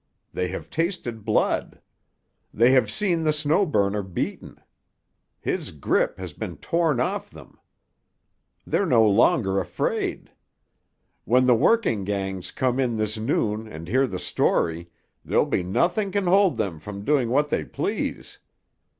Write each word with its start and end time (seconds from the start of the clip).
They 0.33 0.47
have 0.47 0.71
tasted 0.71 1.23
blood. 1.23 1.79
They 2.51 2.71
have 2.71 2.89
seen 2.89 3.21
the 3.21 3.31
Snow 3.31 3.67
Burner 3.67 4.01
beaten. 4.01 4.59
His 5.39 5.69
grip 5.69 6.17
has 6.17 6.33
been 6.33 6.57
torn 6.57 6.99
off 6.99 7.29
them. 7.29 7.59
They're 8.65 8.87
no 8.87 9.07
longer 9.07 9.59
afraid. 9.59 10.31
When 11.25 11.45
the 11.45 11.53
working 11.53 12.03
gangs 12.03 12.49
come 12.49 12.79
in 12.79 12.97
this 12.97 13.15
noon 13.19 13.67
and 13.67 13.87
hear 13.87 14.07
the 14.07 14.17
story 14.17 14.89
there'll 15.23 15.45
be 15.45 15.61
nothing 15.61 16.11
can 16.11 16.25
hold 16.25 16.57
them 16.57 16.79
from 16.79 17.05
doing 17.05 17.29
what 17.29 17.49
they 17.49 17.63
please. 17.63 18.39